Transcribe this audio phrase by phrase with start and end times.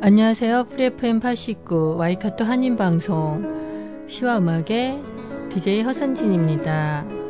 [0.00, 0.64] 안녕하세요.
[0.64, 5.02] 프리FM 89 와이카토 한인방송 시와 음악의
[5.48, 7.23] DJ 허선진입니다.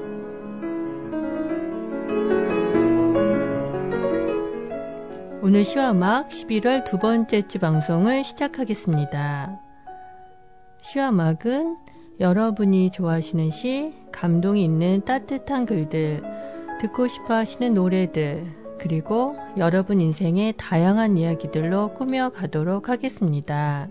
[5.44, 9.60] 오늘 시와 음악 11월 두 번째 주 방송을 시작하겠습니다.
[10.80, 11.76] 시와 음악은
[12.18, 16.22] 여러분이 좋아하시는 시, 감동이 있는 따뜻한 글들,
[16.80, 18.46] 듣고 싶어 하시는 노래들,
[18.78, 23.90] 그리고 여러분 인생의 다양한 이야기들로 꾸며 가도록 하겠습니다.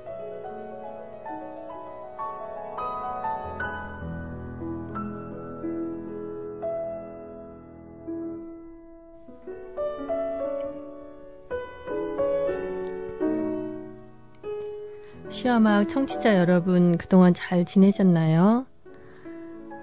[15.41, 18.67] 시아막 청취자 여러분 그동안 잘 지내셨나요?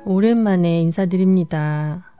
[0.05, 2.13] 오랜만에 인사드립니다.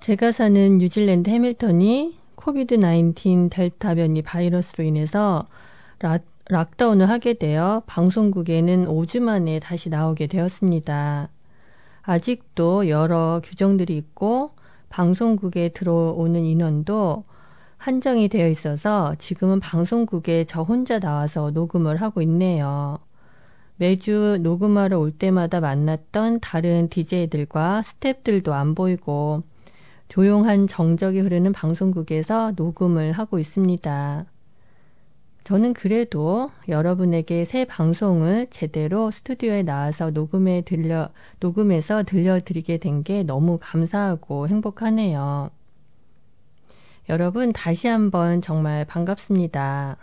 [0.00, 5.44] 제가 사는 뉴질랜드 해밀턴이 COVID 19 델타 변이 바이러스로 인해서
[5.98, 11.28] 라, lockdown을 하게 되어 방송국에는 5주 만에 다시 나오게 되었습니다.
[12.00, 14.52] 아직도 여러 규정들이 있고
[14.88, 17.24] 방송국에 들어오는 인원도
[17.78, 22.98] 한정이 되어 있어서 지금은 방송국에 저 혼자 나와서 녹음을 하고 있네요.
[23.76, 29.42] 매주 녹음하러 올 때마다 만났던 다른 DJ들과 스탭들도 안 보이고
[30.08, 34.24] 조용한 정적이 흐르는 방송국에서 녹음을 하고 있습니다.
[35.44, 41.10] 저는 그래도 여러분에게 새 방송을 제대로 스튜디오에 나와서 녹음에 들려,
[41.40, 45.50] 녹음해서 들려드리게 된 게 너무 감사하고 행복하네요.
[47.08, 49.96] 여러분, 다시 한번 정말 반갑습니다.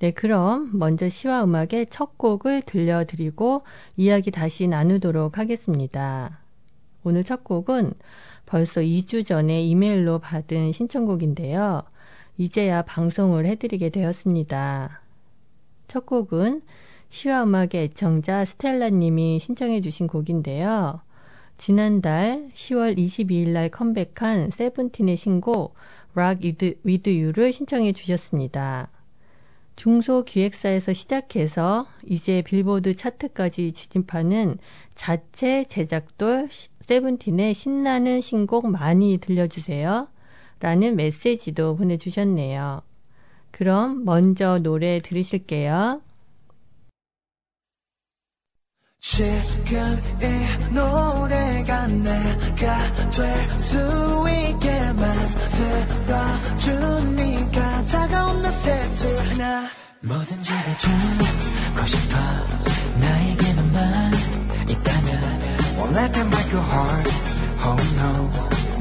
[0.00, 3.62] 네, 그럼 먼저 시와 음악의 첫 곡을 들려드리고
[3.96, 6.40] 이야기 다시 나누도록 하겠습니다.
[7.02, 7.94] 오늘 첫 곡은
[8.44, 11.82] 벌써 2주 전에 이메일로 받은 신청곡인데요.
[12.36, 15.00] 이제야 방송을 해드리게 되었습니다.
[15.88, 16.60] 첫 곡은
[17.08, 21.00] 시와 음악의 애청자 스텔라님이 신청해 주신 곡인데요.
[21.60, 25.74] 지난달 10월 22일 날 컴백한 세븐틴의 신곡
[26.16, 26.54] Rock
[26.86, 28.88] With You를 신청해 주셨습니다.
[29.76, 34.56] 중소 기획사에서 시작해서 이제 빌보드 차트까지 진입하는
[34.94, 36.48] 자체 제작돌
[36.80, 40.08] 세븐틴의 신나는 신곡 많이 들려주세요.
[40.60, 42.80] 라는 메시지도 보내주셨네요.
[43.50, 46.00] 그럼 먼저 노래 들으실게요.
[49.00, 53.78] 지금 이 노래가 내가 될 수
[54.28, 54.92] 있게
[56.58, 59.70] 만들어주니까 다가온 낮새 둘나.
[60.02, 62.16] 뭐든지 해주고 싶어
[63.00, 64.12] 나에게만
[64.68, 65.40] 있다면
[65.78, 67.10] Won't let them break your heart.
[67.62, 68.30] Oh no.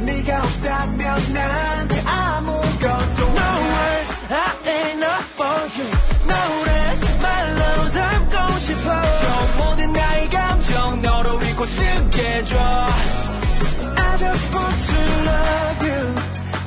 [0.06, 1.88] 네가 없다면 난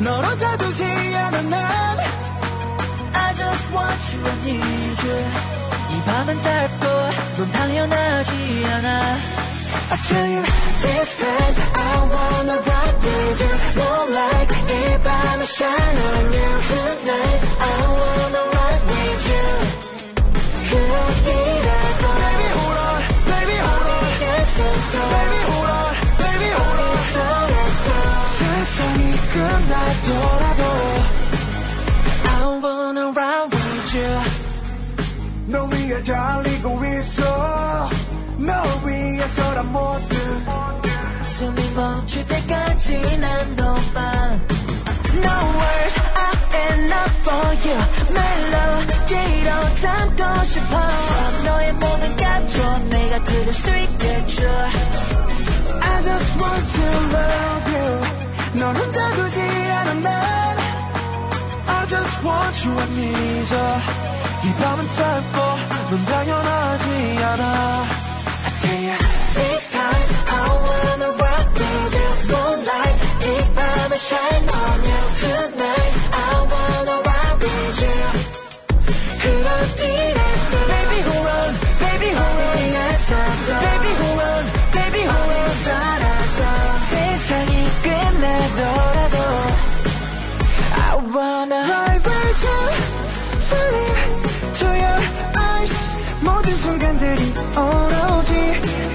[0.02, 1.98] 너로 다두지 않아 난
[3.14, 5.26] I just want you I need you
[5.90, 6.86] 이 밤은 짧고
[7.38, 9.18] 넌 당연하지 않아
[9.90, 10.44] I tell you
[10.82, 17.64] this time I wanna rock with you Moonlight 이 밤에 shine on you tonight I
[17.98, 19.81] wanna rock with you
[28.83, 30.63] 세상이 끝나더라도
[32.25, 34.21] I wanna rock with you
[35.47, 37.89] 너 위에 달리고 있어
[38.39, 38.53] 너
[38.85, 40.17] 위해서란 모두
[41.23, 44.41] 숨이 멈출 때까지 난 너만
[45.15, 46.39] No words are
[46.73, 47.79] enough for you
[48.15, 49.51] 멜로디로
[49.81, 50.75] 담고 싶어
[51.45, 54.49] 너의 모든 감정 내가 들을 수 있겠죠
[55.83, 56.83] I just want to
[57.17, 57.22] love
[58.73, 60.57] 넌 혼자 두지 않아 난.
[61.67, 63.81] I just want you I need you
[64.45, 65.39] 이 밤은 짧고
[65.91, 68.02] 넌 당연하지 않아
[96.63, 97.21] 순간들이
[97.59, 98.33] 오로지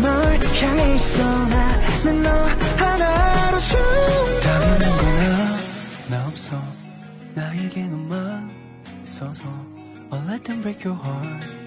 [0.02, 1.24] 널 향해 있어.
[1.48, 3.78] 나는 너 하나로 춤
[4.42, 5.58] 당연한 거야.
[6.10, 6.58] 나 없어.
[7.36, 8.50] 나에게 너만
[9.04, 9.44] 있어서
[10.10, 11.67] I'll let them break your heart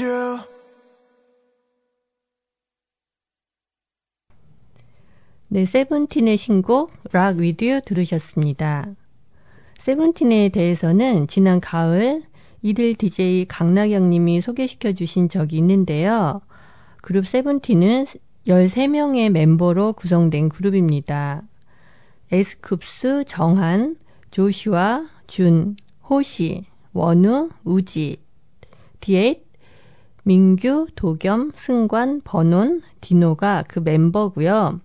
[0.00, 0.40] you
[5.48, 8.88] 네, 세븐틴의 신곡 락 위디오 들으셨습니다.
[9.78, 12.22] 세븐틴에 대해서는 지난 가을
[12.62, 16.40] 일일 DJ 강나경 님이 소개시켜 주신 적이 있는데요.
[17.02, 18.06] 그룹 세븐틴은
[18.48, 21.42] 13명의 멤버로 구성된 그룹입니다.
[22.32, 23.96] 에스쿱스, 정한,
[24.30, 25.76] 조슈아, 준,
[26.08, 28.16] 호시, 원우, 우지,
[29.00, 29.44] 디에잇,
[30.24, 34.80] 민규, 도겸, 승관, 버논, 디노가 그 멤버고요.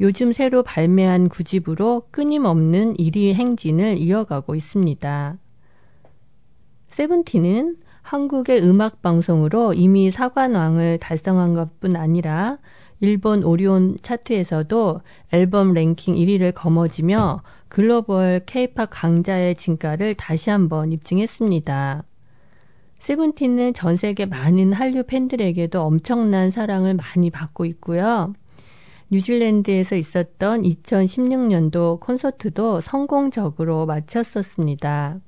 [0.00, 5.36] 요즘 새로 발매한 구집으로 끊임없는 1위 행진을 이어가고 있습니다.
[6.88, 12.56] 세븐틴은 한국의 음악 방송으로 이미 사관왕을 달성한 것뿐 아니라
[13.00, 15.02] 일본 오리콘 차트에서도
[15.32, 22.07] 앨범 랭킹 1위를 거머쥐며 글로벌 케이팝 강자의 진가를 다시 한번 입증했습니다.
[22.98, 28.32] 세븐틴은 전 세계 많은 한류 팬들에게도 엄청난 사랑을 많이 받고 있고요.
[29.10, 35.20] 뉴질랜드에서 있었던 2016년도 콘서트도 성공적으로 마쳤었습니다.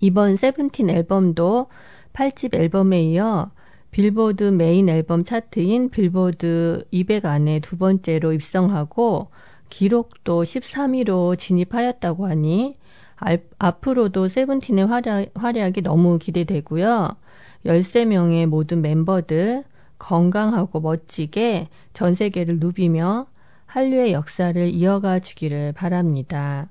[0.00, 1.66] 이번 세븐틴 앨범도
[2.12, 3.50] 8집 앨범에 이어
[3.90, 9.30] 빌보드 메인 앨범 차트인 빌보드 200 안에 두 번째로 입성하고
[9.70, 12.76] 기록도 13위로 진입하였다고 하니
[13.16, 17.16] 알, 앞으로도 세븐틴의 활약, 활약이 너무 기대되고요.
[17.64, 19.64] 13명의 모든 멤버들
[19.98, 23.26] 건강하고 멋지게 전 세계를 누비며
[23.66, 26.68] 한류의 역사를 이어가 주기를 바랍니다.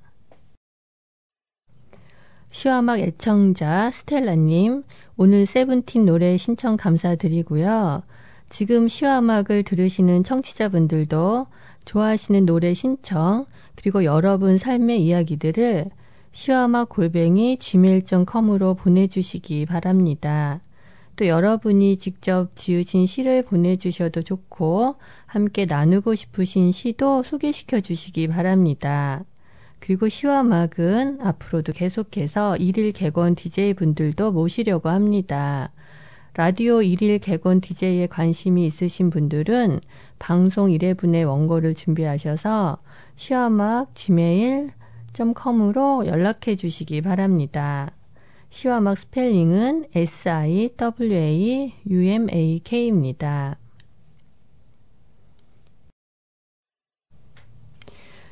[2.52, 4.84] 시화막 애청자 스텔라님,
[5.18, 8.04] 오늘 세븐틴 노래 신청 감사드리고요.
[8.50, 11.48] 지금 시화막을 들으시는 청취자분들도
[11.84, 15.90] 좋아하시는 노래 신청, 그리고 여러분 삶의 이야기들을
[16.36, 20.60] 시화막 골뱅이 gmail.com으로 보내주시기 바랍니다.
[21.16, 29.24] 또 여러분이 직접 지으신 시를 보내주셔도 좋고 함께 나누고 싶으신 시도 소개시켜 주시기 바랍니다.
[29.80, 35.72] 그리고 시와 막은 앞으로도 계속해서 일일 개건 DJ분들도 모시려고 합니다.
[36.34, 39.80] 라디오 일일 개건 DJ에 관심이 있으신 분들은
[40.20, 42.80] 방송 1회분의 원고를 준비하셔서
[43.16, 43.96] 시와막
[45.16, 47.92] gmail.com으로 연락해 주시기 바랍니다.
[48.50, 50.78] 시와 막 스펠링은 S-I-W-A-U-M-A-K입니다.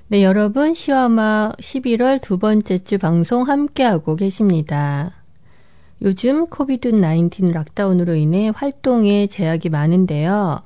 [0.09, 5.23] 네, 여러분, 시와 막 11월 두 번째 주 방송 함께하고 계십니다.
[6.01, 10.61] 요즘 COVID-19 lockdown으로 인해 활동에 제약이 많은데요.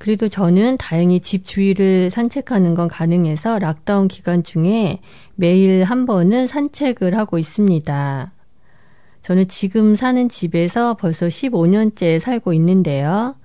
[0.00, 5.02] 그래도 저는 다행히 집 주위를 산책하는 건 가능해서 lockdown 기간 중에
[5.34, 8.32] 매일 한 번은 산책을 하고 있습니다.
[9.20, 13.36] 저는 지금 사는 집에서 벌써 15년째 살고 있는데요.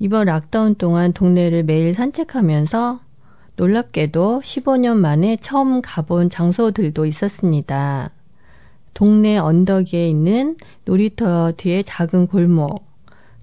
[0.00, 2.98] 이번 lockdown 동안 동네를 매일 산책하면서
[3.54, 8.10] 놀랍게도 15년 만에 처음 가본 장소들도 있었습니다.
[8.92, 12.84] 동네 언덕에 있는 놀이터 뒤에 작은 골목,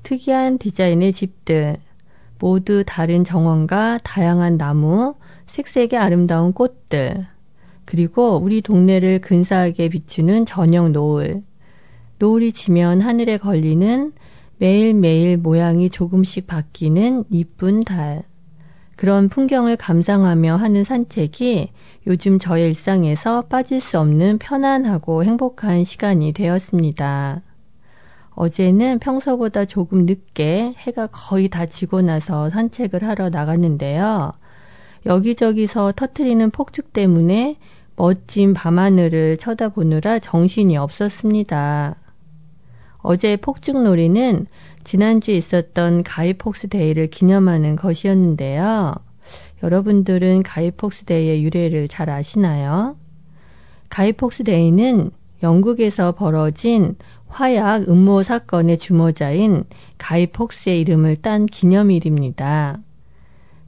[0.04, 1.78] 특이한 디자인의 집들,
[2.40, 5.16] 모두 다른 정원과 다양한 나무,
[5.48, 7.28] 색색의 아름다운 꽃들,
[7.86, 11.42] 그리고 우리 동네를 근사하게 비추는 저녁 노을.
[12.20, 14.14] 노을이 지면 하늘에 걸리는
[14.58, 18.24] 매일매일 모양이 조금씩 바뀌는 이쁜 달.
[18.96, 21.70] 그런 풍경을 감상하며 하는 산책이
[22.08, 27.42] 요즘 저의 일상에서 빠질 수 없는 편안하고 행복한 시간이 되었습니다.
[28.40, 34.32] 어제는 평소보다 조금 늦게 해가 거의 다 지고 나서 산책을 하러 나갔는데요.
[35.06, 37.58] 여기저기서 터트리는 폭죽 때문에
[37.98, 41.98] 멋진 밤하늘을 쳐다보느라 정신이 없었습니다.
[43.00, 44.46] 어제 폭죽놀이는
[44.86, 48.96] 지난주에 있었던 가이폭스데이를 기념하는 것이었는데요.
[49.64, 52.96] 여러분들은 가이폭스데이의 유래를 잘 아시나요?
[53.90, 55.12] 가이폭스데이는
[55.44, 56.96] 영국에서 벌어진
[57.30, 59.64] 화약 음모 사건의 주모자인
[59.98, 62.80] 가이 폭스의 이름을 딴 기념일입니다.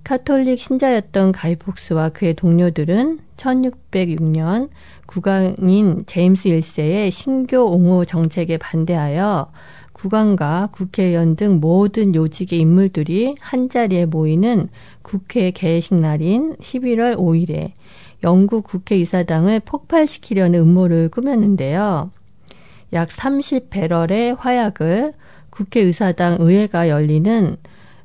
[0.03, 4.69] 카톨릭 신자였던 가이 폭스와 그의 동료들은 1606년
[5.05, 9.51] 국왕인 제임스 1세의 신교 옹호 정책에 반대하여
[9.93, 14.69] 국왕과 국회의원 등 모든 요직의 인물들이 한자리에 모이는
[15.03, 17.71] 국회 개회식 날인 11월 5일에
[18.23, 22.11] 영국 국회의사당을 폭발시키려는 음모를 꾸몄는데요.
[22.93, 25.13] 약 30배럴의 화약을
[25.49, 27.57] 국회의사당 의회가 열리는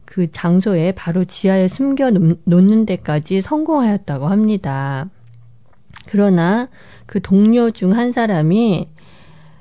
[0.04, 5.08] 그 장소에 바로 지하에 숨겨 놓는 데까지 성공하였다고 합니다.
[6.06, 6.68] 그러나
[7.06, 8.88] 그 동료 중 한 사람이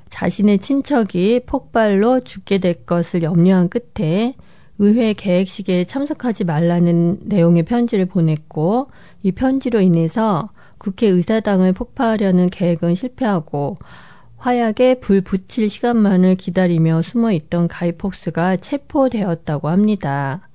[0.08, 4.34] 자신의 친척이 폭발로 죽게 될 것을 염려한 끝에
[4.78, 8.88] 의회 계획식에 참석하지 말라는 내용의 편지를 보냈고
[9.22, 13.78] 이 편지로 인해서 국회 의사당을 폭파하려는 계획은 실패하고
[14.36, 20.48] 화약에 불 붙일 시간만을 기다리며 숨어 있던 가이폭스가 체포되었다고 합니다.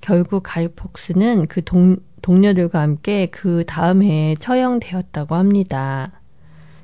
[0.00, 6.12] 결국 가이폭스는 그 동, 동료들과 함께 그 다음 해에 처형되었다고 합니다.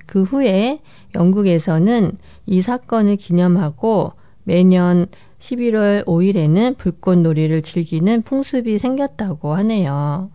[0.07, 0.81] 그 후에
[1.15, 2.13] 영국에서는
[2.47, 4.13] 이 사건을 기념하고
[4.45, 5.07] 매년
[5.39, 10.31] 11월 5일에는 불꽃놀이를 즐기는 풍습이 생겼다고 하네요.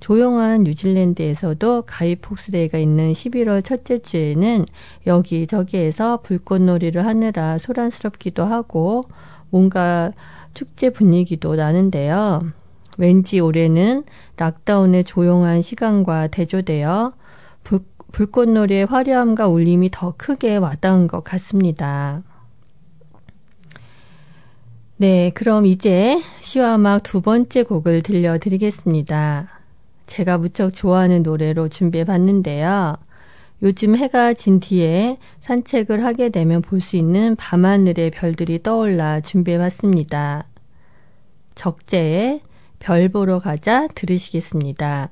[0.00, 4.64] 조용한 뉴질랜드에서도 가이 폭스데이가 있는 11월 첫째 주에는
[5.06, 9.02] 여기저기에서 불꽃놀이를 하느라 소란스럽기도 하고
[9.50, 10.12] 뭔가
[10.54, 12.50] 축제 분위기도 나는데요.
[12.98, 14.04] 왠지 올해는
[14.36, 17.12] 락다운의 조용한 시간과 대조되어
[17.62, 17.80] 불,
[18.12, 22.22] 불꽃놀이의 화려함과 울림이 더 크게 와닿은 것 같습니다.
[24.96, 29.59] 네, 그럼 이제 시와 음악 두 번째 곡을 들려드리겠습니다.
[30.10, 32.96] 제가 무척 좋아하는 노래로 준비해 봤는데요.
[33.62, 40.48] 요즘 해가 진 뒤에 산책을 하게 되면 볼 수 있는 밤하늘의 별들이 떠올라 준비해 봤습니다.
[41.54, 42.40] 적재의
[42.80, 45.10] 별 보러 가자 들으시겠습니다.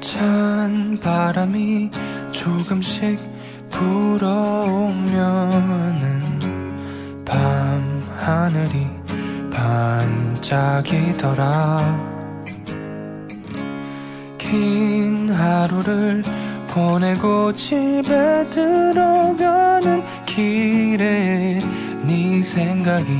[0.00, 1.90] 찬 바람이
[2.32, 3.18] 조금씩
[3.70, 5.16] 불어오면은
[7.24, 9.05] 밤 하늘이
[10.42, 11.46] 반짝이더라.
[14.36, 16.22] 긴 하루를
[16.68, 21.58] 보내고 집에 들어가는 길에
[22.04, 23.10] 네 생각이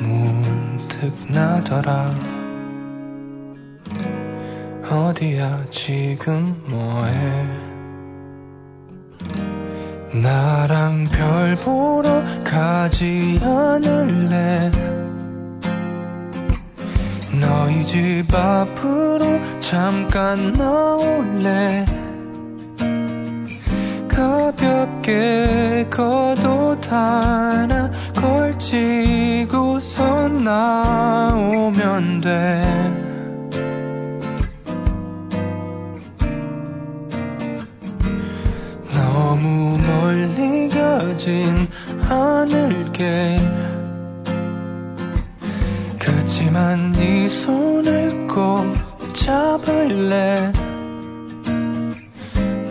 [0.00, 2.14] 문득 나더라.
[4.88, 7.12] 어디야 지금 뭐해?
[10.22, 14.70] 나랑 별 보러 가지 않을래
[17.40, 21.84] 너희 집 앞으로 잠깐 나올래?
[24.08, 32.62] 가볍게 겉옷 하나 걸치고서 나오면 돼.
[38.94, 41.68] 너무 멀리 가진
[42.08, 43.38] 않을게
[46.56, 48.72] 그치만 네 손을 꼭
[49.12, 50.50] 잡을래?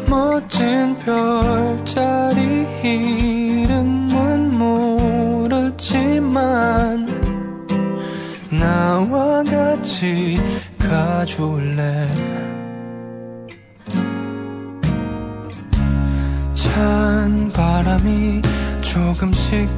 [0.09, 4.57] 멋진 별자리 이름은
[5.37, 6.25] 모르지만
[8.49, 10.39] 나와 같이
[10.79, 12.07] 가줄래?
[16.55, 18.41] 찬 바람이
[18.81, 19.69] 조금씩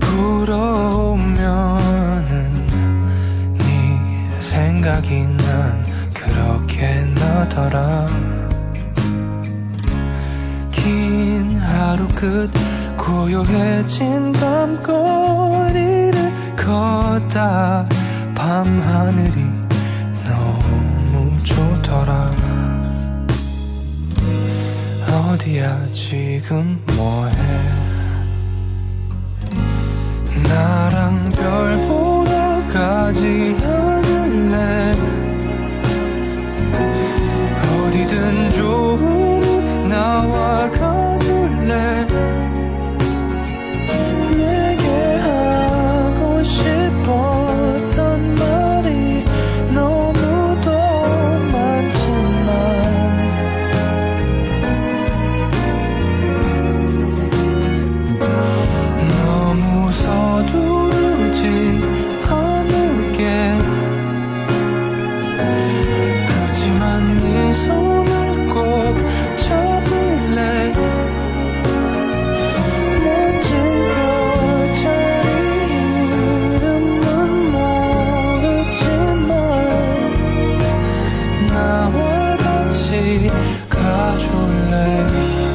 [0.00, 1.93] 불어오면은 네
[4.84, 8.06] 생각이 난 그렇게 나더라.
[10.70, 12.50] 긴 하루 끝
[12.98, 16.12] 고요해진 밤거리를
[16.54, 17.88] 걷다
[18.34, 19.46] 밤하늘이
[20.28, 22.30] 너무 좋더라.
[25.08, 27.43] 어디야 지금 뭐해
[82.94, 83.30] 같이
[83.68, 85.53] 가줄래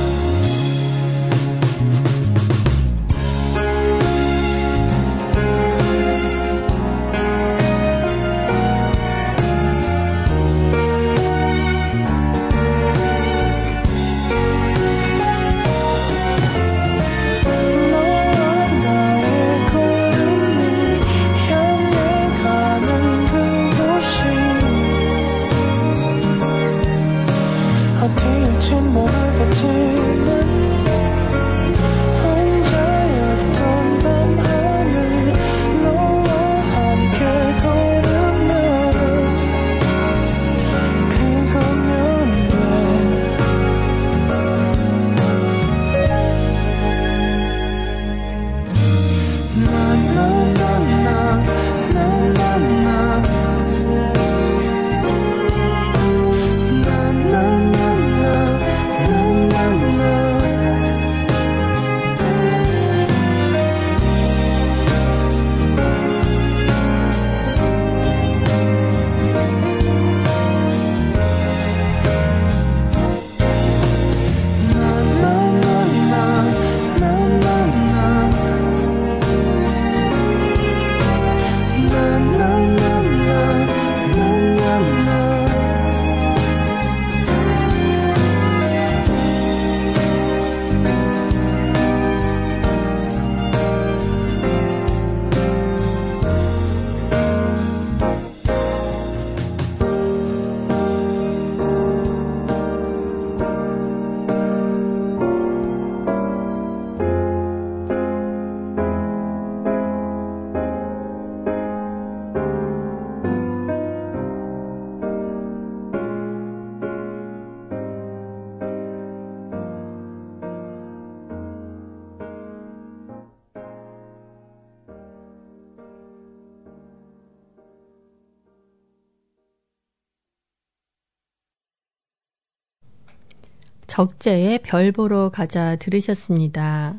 [133.99, 136.95] 적재의 별 보러 가자 들으셨습니다.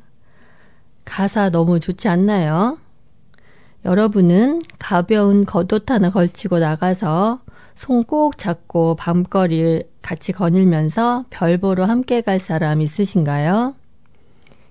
[1.06, 2.76] 가사 너무 좋지 않나요?
[3.86, 7.40] 여러분은 가벼운 겉옷 하나 걸치고 나가서
[7.74, 13.74] 손 꼭 잡고 밤거리를 같이 거닐면서 별 보러 함께 갈 사람 있으신가요?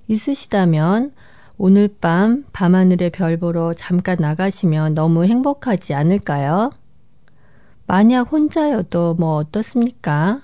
[0.07, 1.13] 있으시다면
[1.57, 6.73] 오늘 밤 밤하늘의 별 보러 잠깐 나가시면 너무 행복하지 않을까요?
[7.87, 10.41] 만약 혼자여도 뭐 어떻습니까?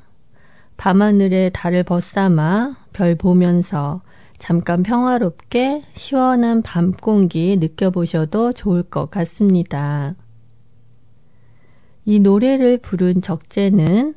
[0.77, 4.01] 밤하늘에 달을 벗삼아 별 보면서
[4.37, 10.15] 잠깐 평화롭게 시원한 밤 공기 느껴보셔도 좋을 것 같습니다.
[12.05, 14.13] 이 노래를 부른 적재는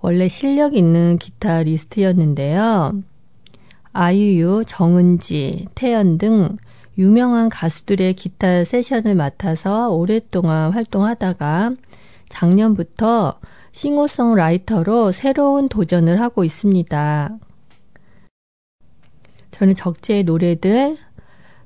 [0.00, 3.02] 원래 실력 있는 기타 리스트였는데요.
[3.92, 6.56] 아이유, 정은지, 태연 등
[6.96, 11.72] 유명한 가수들의 기타 세션을 맡아서 오랫동안 활동하다가
[12.28, 13.38] 작년부터
[13.78, 17.38] 싱어송라이터로 새로운 도전을 하고 있습니다.
[19.52, 20.96] 저는 적재의 노래들,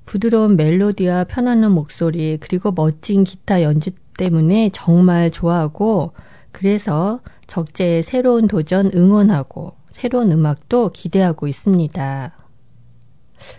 [0.04, 6.12] 부드러운 멜로디와 편안한 목소리, 그리고 멋진 기타 연주 때문에 정말 좋아하고,
[6.50, 12.36] 그래서 적재의 새로운 도전 응원하고, 새로운 음악도 기대하고 있습니다.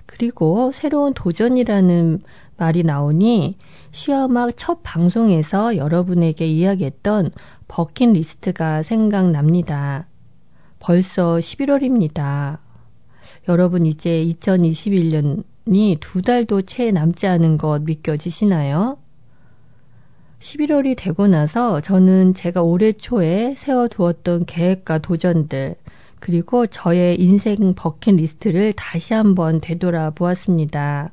[0.06, 2.22] 그리고 새로운 도전이라는
[2.58, 3.58] 말이 나오니
[3.92, 7.32] 시어막 첫 방송에서 여러분에게 이야기했던
[7.68, 10.08] 버킷리스트가 생각납니다.
[10.80, 12.60] 벌써 11월입니다.
[13.48, 18.98] 여러분 이제 2021년이 두 달도 채 남지 않은 것 믿겨지시나요?
[20.40, 25.76] 11월이 되고 나서 저는 제가 올해 초에 세워두었던 계획과 도전들,
[26.20, 31.12] 그리고 저의 인생 버킷리스트를 다시 한번 되돌아 보았습니다.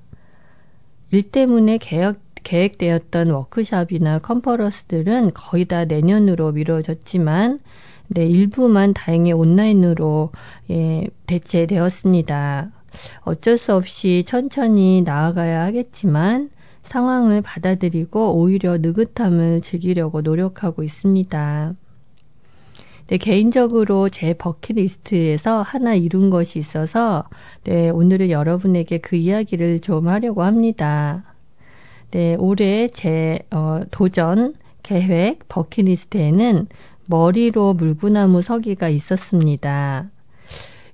[1.12, 7.60] 일 때문에 계획, 계획되었던 워크샵이나 컨퍼런스들은 거의 다 내년으로 미뤄졌지만,
[8.08, 10.30] 네, 일부만 다행히 온라인으로
[10.70, 12.70] 예, 대체되었습니다.
[13.20, 16.50] 어쩔 수 없이 천천히 나아가야 하겠지만,
[16.84, 21.74] 상황을 받아들이고 오히려 느긋함을 즐기려고 노력하고 있습니다.
[23.06, 27.24] 네, 개인적으로 제 버킷리스트에서 하나 이룬 것이 있어서
[27.64, 31.29] 네, 오늘은 여러분에게 그 이야기를 좀 하려고 합니다.
[32.10, 36.66] 네, 올해 제 어, 도전 계획 버킷리스트에는
[37.06, 40.10] 머리로 물구나무 서기가 있었습니다.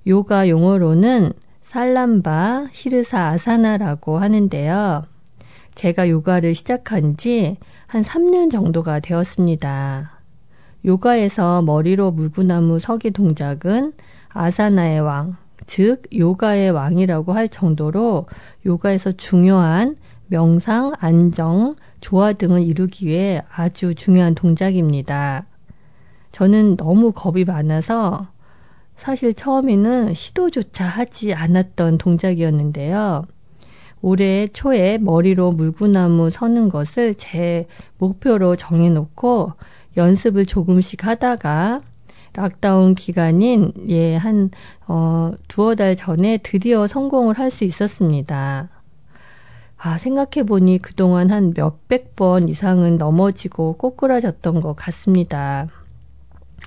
[0.05, 5.05] 요가 용어로는 살람바 히르사 아사나라고 하는데요.
[5.75, 10.11] 제가 요가를 시작한 지 한 3년 정도가 되었습니다.
[10.85, 13.93] 요가에서 머리로 물구나무 서기 동작은
[14.29, 18.27] 아사나의 왕, 즉 요가의 왕이라고 할 정도로
[18.65, 19.95] 요가에서 중요한
[20.27, 25.45] 명상, 안정, 조화 등을 이루기 위해 아주 중요한 동작입니다.
[26.31, 28.27] 저는 너무 겁이 많아서
[28.95, 33.25] 사실 처음에는 시도조차 하지 않았던 동작이었는데요.
[34.01, 39.53] 올해 초에 머리로 물구나무 서는 것을 제 목표로 정해놓고
[39.97, 41.81] 연습을 조금씩 하다가
[42.33, 44.51] 락다운 기간인 예, 한,
[44.87, 48.69] 어, 두어 달 전에 드디어 성공을 할 수 있었습니다.
[49.77, 55.67] 아, 생각해보니 그동안 한 몇백 번 이상은 넘어지고 꼬꾸라졌던 것 같습니다.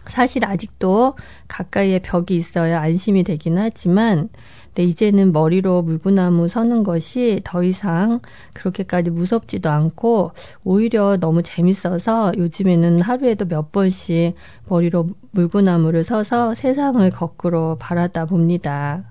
[0.06, 1.16] 사실 아직도
[1.48, 4.28] 가까이에 벽이 있어야 안심이 되긴 하지만,
[4.74, 8.20] 네, 이제는 머리로 물구나무 서는 것이 더 이상
[8.54, 10.30] 그렇게까지 무섭지도 않고
[10.64, 14.34] 오히려 너무 재밌어서 요즘에는 하루에도 몇 번씩
[14.68, 19.02] 머리로 물구나무를 서서 세상을 거꾸로 바라다 봅니다.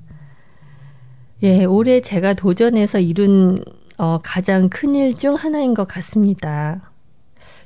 [1.44, 3.64] 예, 올해 제가 도전해서 이룬
[4.00, 6.92] 어, 가장 큰 일 중 하나인 것 같습니다.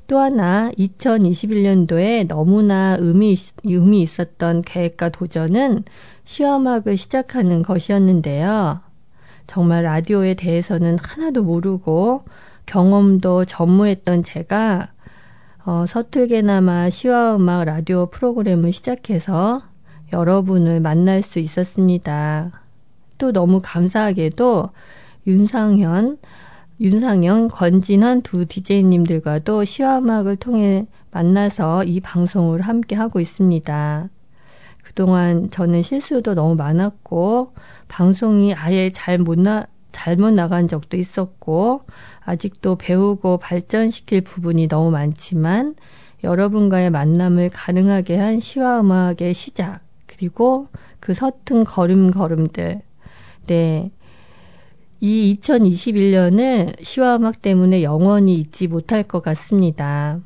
[0.08, 5.84] 또 하나 2021년도에 너무나 의미, 의미 있었던 계획과 도전은
[6.26, 8.82] 시험학을 시작하는 것이었는데요.
[9.46, 12.26] 정말 라디오에 대해서는 하나도 모르고
[12.66, 14.90] 경험도 전무했던 제가
[15.66, 19.62] 어, 서툴게나마 시와음악 라디오 프로그램을 시작해서
[20.12, 22.52] 여러분을 만날 수 있었습니다.
[23.20, 24.72] 또 너무 감사하게도
[25.26, 26.18] 윤상현,
[26.80, 34.10] 윤상현, 권진환 두 DJ님들과도 시와음악을 통해 만나서 이 방송을 함께 하고 있습니다.
[34.84, 37.54] 그동안 저는 실수도 너무 많았고,
[37.88, 41.86] 방송이 아예 잘 못 나, 잘못 나간 적도 있었고,
[42.26, 45.76] 아직도 배우고 발전시킬 부분이 너무 많지만,
[46.24, 50.68] 여러분과의 만남을 가능하게 한 시와 음악의 시작, 그리고
[51.00, 52.82] 그 서툰 걸음걸음들,
[53.48, 53.92] 네.
[55.06, 60.22] 이 2021년을 시와 음악 때문에 영원히 잊지 못할 것 같습니다.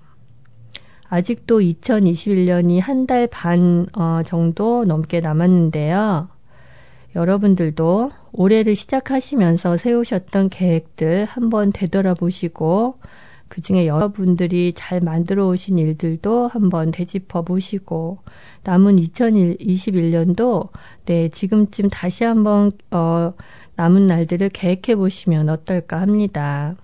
[1.09, 6.29] 아직도 2021년이 한 달반 어, 정도 넘게 남았는데요.
[7.15, 12.99] 여러분들도 올해를 시작하시면서 세우셨던 계획들 한번 되돌아보시고
[13.47, 18.19] 그 중에 여러분들이 잘 만들어 오신 일들도 한번 되짚어 보시고
[18.63, 20.69] 남은 2021년도
[21.05, 23.33] 네, 지금쯤 다시 한번 어
[23.77, 26.75] 남은 날들을 계획해 보시면 어떨까 합니다.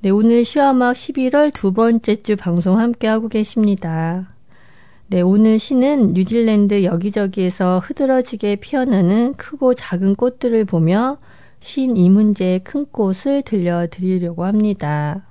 [0.00, 4.34] 네, 오늘 시화막 11월 두 번째 주 방송 함께하고 계십니다.
[5.08, 11.18] 네, 오늘 시는 뉴질랜드 여기저기에서 흐드러지게 피어나는 크고 작은 꽃들을 보며
[11.60, 15.26] 신 이문제의 큰 꽃을 들려드리려고 합니다.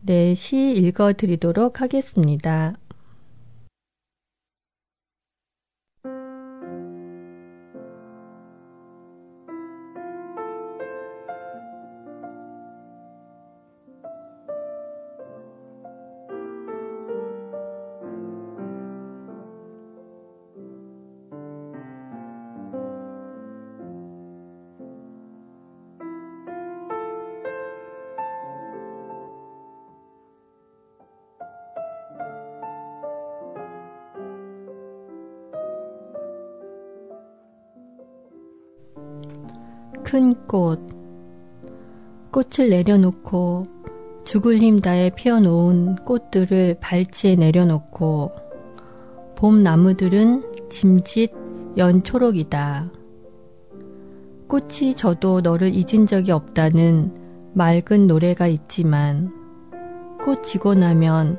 [0.00, 2.74] 네, 시 읽어드리도록 하겠습니다.
[40.10, 40.80] 큰 꽃.
[42.32, 43.68] 꽃을 내려놓고
[44.24, 48.32] 죽을 힘 다해 피어놓은 꽃들을 발치에 내려놓고
[49.36, 51.32] 봄 나무들은 짐짓
[51.76, 52.90] 연초록이다.
[54.48, 59.32] 꽃이 저도 너를 잊은 적이 없다는 맑은 노래가 있지만
[60.24, 61.38] 꽃 지고 나면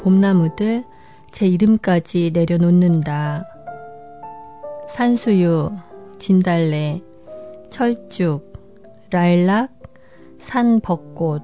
[0.00, 0.84] 봄나무들
[1.30, 3.44] 제 이름까지 내려놓는다.
[4.88, 5.70] 산수유,
[6.18, 7.00] 진달래,
[7.72, 8.52] 철쭉,
[9.10, 9.72] 라일락,
[10.36, 11.42] 산 벚꽃.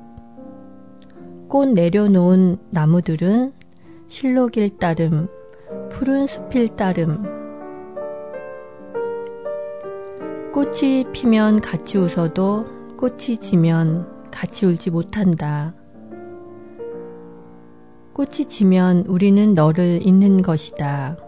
[1.49, 3.55] 꽃 내려놓은 나무들은
[4.09, 5.29] 실록일 따름,
[5.91, 7.23] 푸른 숲일 따름.
[10.53, 12.67] 꽃이 피면 같이 웃어도
[12.99, 15.75] 꽃이 지면 같이 울지 못한다.
[18.13, 21.28] 꽃이 지면 우리는 너를 잊는 것이다.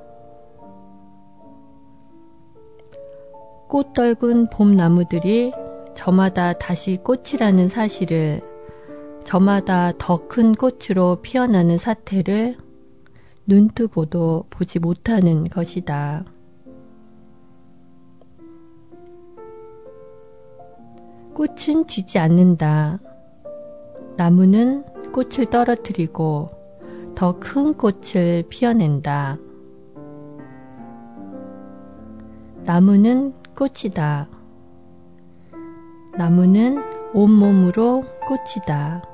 [3.71, 5.53] 꽃 떨군 봄 나무들이
[5.95, 8.41] 저마다 다시 꽃이라는 사실을
[9.23, 12.59] 저마다 더 큰 꽃으로 피어나는 사태를
[13.47, 16.25] 눈뜨고도 보지 못하는 것이다.
[21.35, 22.99] 꽃은 지지 않는다.
[24.17, 26.51] 나무는 꽃을 떨어뜨리고
[27.15, 29.39] 더 큰 꽃을 피어낸다.
[32.65, 34.29] 나무는 꽃이다.
[36.17, 36.83] 나무는
[37.15, 39.10] 온몸으로 꽃이다.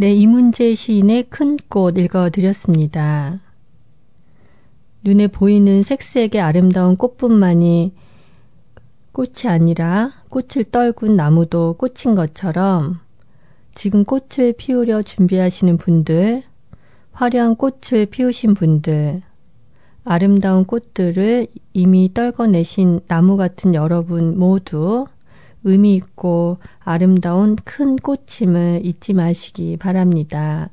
[0.00, 3.38] 네, 이문재 시인의 큰 꽃 읽어드렸습니다.
[5.04, 7.92] 눈에 보이는 색색의 아름다운 꽃뿐만이
[9.12, 13.00] 꽃이 아니라 꽃을 떨군 나무도 꽃인 것처럼
[13.74, 16.44] 지금 꽃을 피우려 준비하시는 분들,
[17.12, 19.20] 화려한 꽃을 피우신 분들,
[20.04, 25.04] 아름다운 꽃들을 이미 떨궈내신 나무 같은 여러분 모두
[25.64, 30.70] 의미 있고 아름다운 큰 꽃임을 잊지 마시기 바랍니다.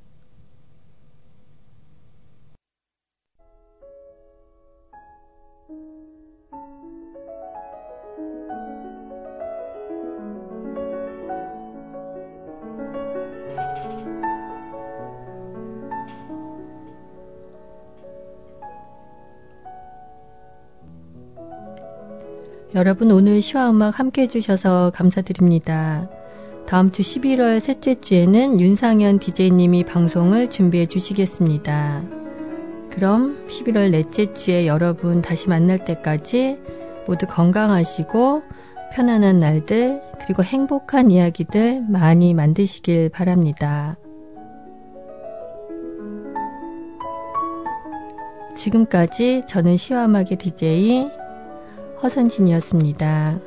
[22.78, 26.08] 여러분 오늘 시와 음악 함께 해주셔서 감사드립니다.
[26.68, 32.04] 다음 주 11월 셋째 주에는 윤상현 DJ님이 방송을 준비해 주시겠습니다.
[32.92, 36.60] 그럼 11월 넷째 주에 여러분 다시 만날 때까지
[37.08, 38.44] 모두 건강하시고
[38.94, 43.98] 편안한 날들 그리고 행복한 이야기들 많이 만드시길 바랍니다.
[48.56, 51.27] 지금까지 저는 시와음악의 DJ
[52.02, 53.47] 허선진이었습니다.